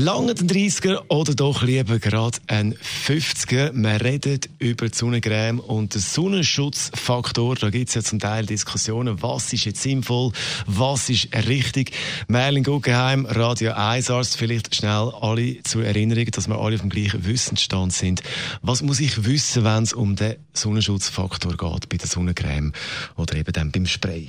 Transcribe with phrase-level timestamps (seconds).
[0.00, 3.72] Lange den 30er oder doch lieber gerade ein 50er.
[3.74, 7.56] Wir reden über die Sonnencreme und den Sonnenschutzfaktor.
[7.56, 10.30] Da gibt es ja zum Teil Diskussionen, was ist jetzt sinnvoll,
[10.66, 11.90] was ist richtig.
[12.28, 16.90] Merlin Guggenheim, Radio 1 Arzt, vielleicht schnell alle zur Erinnerung, dass wir alle auf dem
[16.90, 18.22] gleichen Wissensstand sind.
[18.62, 22.72] Was muss ich wissen, wenn es um den Sonnenschutzfaktor geht bei der Sonnencreme
[23.16, 24.28] oder eben dann beim Spray?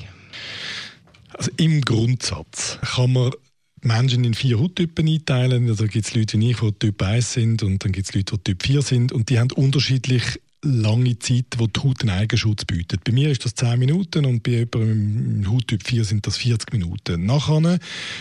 [1.38, 3.34] Also im Grundsatz kann man
[3.86, 5.68] Menschen in vier Hauttypen einteilen.
[5.68, 8.38] Also gibt es Leute wie ich, die Typ 1 sind und dann gibt es Leute,
[8.38, 12.66] die Typ 4 sind und die haben unterschiedlich lange Zeit, wo die Haut einen Eigenschutz
[12.66, 13.04] bietet.
[13.04, 16.74] Bei mir ist das 10 Minuten und bei jemandem im Hauttyp 4 sind das 40
[16.74, 17.26] Minuten.
[17.26, 17.80] Nachher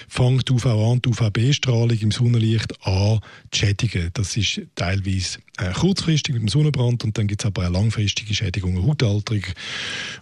[0.08, 3.20] fängt die UVA und UVB-Strahlung im Sonnenlicht an
[3.50, 4.10] zu schädigen.
[4.14, 8.34] Das ist teilweise äh, kurzfristig mit dem Sonnenbrand und dann gibt es aber auch langfristige
[8.34, 9.42] Schädigungen, Hautalterung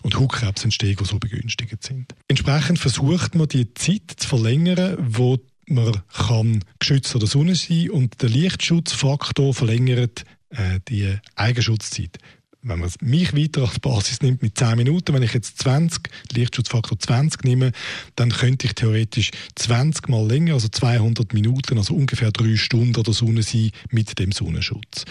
[0.02, 2.15] und Hautkrebsentstehung, die so begünstigt sind.
[2.29, 5.38] Entsprechend versucht man die Zeit zu verlängern, wo
[5.69, 12.19] man kann geschützt an der Sonne sein und der Lichtschutzfaktor verlängert äh, die Eigenschutzzeit.
[12.63, 16.99] Wenn man mich weiter als Basis nimmt mit 10 Minuten, wenn ich jetzt 20, Lichtschutzfaktor
[16.99, 17.71] 20 nehme,
[18.16, 23.05] dann könnte ich theoretisch 20 mal länger, also 200 Minuten, also ungefähr 3 Stunden an
[23.05, 25.05] der Sonne sein mit dem Sonnenschutz.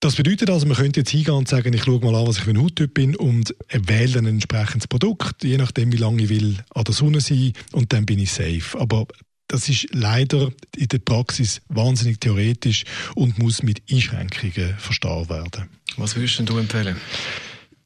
[0.00, 2.44] Das bedeutet also, man könnte jetzt hingehen und sagen, ich schaue mal an, was ich
[2.44, 6.58] für ein Hauttyp bin und wähle ein entsprechendes Produkt, je nachdem, wie lange ich will
[6.74, 8.78] an der Sonne sein und dann bin ich safe.
[8.78, 9.06] Aber
[9.54, 15.68] das ist leider in der Praxis wahnsinnig theoretisch und muss mit Einschränkungen verstanden werden.
[15.96, 16.96] Was würdest du empfehlen?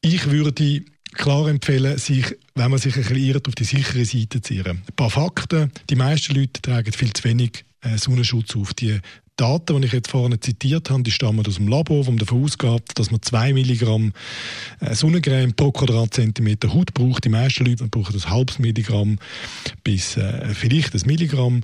[0.01, 4.41] Ich würde klar empfehlen, sich, wenn man sich ein bisschen irrt, auf die sichere Seite
[4.41, 4.81] zu irren.
[4.87, 5.71] Ein paar Fakten.
[5.91, 8.73] Die meisten Leute tragen viel zu wenig äh, Sonnenschutz auf.
[8.73, 8.99] Die
[9.39, 12.43] Daten, die ich jetzt vorne zitiert habe, die stammen aus dem Labor, wo man davon
[12.43, 14.11] ausgeht, dass man 2 Milligramm
[14.81, 17.23] äh, Sonnencreme pro Quadratzentimeter Haut braucht.
[17.23, 19.17] Die meisten Leute brauchen das halbes Milligramm
[19.83, 21.61] bis äh, vielleicht ein Milligramm.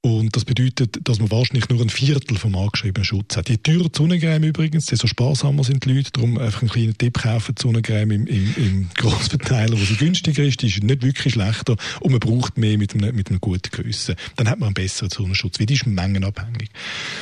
[0.00, 3.48] Und das bedeutet, dass man wahrscheinlich nur ein Viertel vom angeschriebenen Schutz hat.
[3.48, 6.12] Je teurer Sonnencreme übrigens, desto sparsamer sind die Leute.
[6.12, 10.62] Darum einfach einen kleinen Tipp kaufen, Sonnencreme im, im, im Grossverteiler, wo sie günstiger ist.
[10.62, 14.14] Die ist nicht wirklich schlechter und man braucht mehr mit einem, mit einem guten Gewissen.
[14.36, 16.70] Dann hat man einen besseren Sonnenschutz, weil die ist mengenabhängig.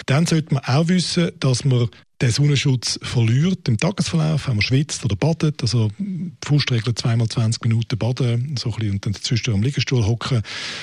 [0.04, 1.88] Dann sollte man auch wissen, dass man
[2.22, 5.90] den Sonnenschutz verliert im Tagesverlauf, wenn man schwitzt oder badet, also
[6.44, 10.42] Faustregel zweimal 20 Minuten baden so ein bisschen, und dann zwischendurch am Liegestuhl hocken,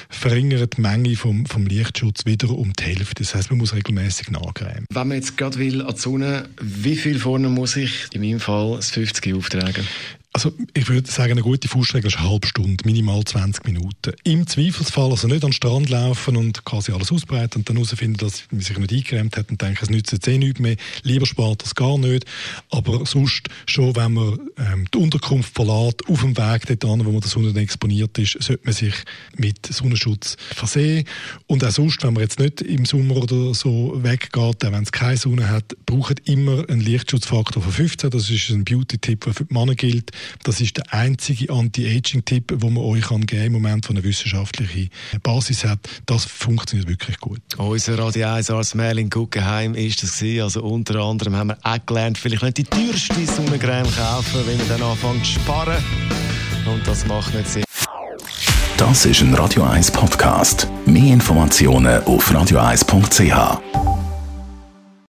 [0.10, 3.24] verringert die Menge vom, vom Lichtschutz wieder um die Hälfte.
[3.24, 4.86] Das heißt, man muss regelmäßig nachgreifen.
[4.90, 8.40] Wenn man jetzt gerade will an die Sonne, wie viel vorne muss ich in meinem
[8.40, 9.88] Fall das 50 auftragen?
[10.36, 14.14] Also ich würde sagen, eine gute Faustregel ist eine halbe Stunde, minimal 20 Minuten.
[14.24, 18.18] Im Zweifelsfall also nicht an den Strand laufen und quasi alles ausbreiten und dann herausfinden,
[18.18, 20.76] dass man sich nicht eingecremt hat und denken, es nützt jetzt eh nichts mehr.
[21.04, 22.26] Lieber spart das gar nicht.
[22.72, 27.22] Aber sonst schon, wenn man ähm, die Unterkunft verlässt, auf dem Weg dorthin, wo man
[27.22, 28.96] der Sonne exponiert ist, sollte man sich
[29.38, 31.06] mit Sonnenschutz versehen.
[31.46, 35.18] Und auch sonst, wenn man jetzt nicht im Sommer oder so weggeht, wenn es keine
[35.18, 38.10] Sonne hat, braucht immer einen Lichtschutzfaktor von 15.
[38.10, 40.12] Das ist ein Beauty-Tipp, der für die Männer gilt.
[40.44, 44.90] Das ist der einzige Anti-Aging-Tipp, den man euch kann geben im Moment, der eine wissenschaftliche
[45.22, 45.80] Basis hat.
[46.06, 47.42] Das funktioniert wirklich gut.
[47.58, 50.44] Unser Radio 1 Arzt Merlin Guggenheim ist das gewesen.
[50.44, 54.68] Also unter anderem haben wir auch gelernt, vielleicht nicht die teuerste Sonnencreme kaufen, wenn man
[54.68, 55.84] dann anfängt zu sparen.
[56.66, 57.64] Und das macht nicht Sinn.
[58.78, 60.68] Das ist ein Radio 1 Podcast.
[60.86, 63.83] Mehr Informationen auf radio1.ch.